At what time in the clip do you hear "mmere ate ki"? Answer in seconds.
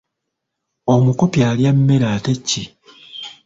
1.77-2.63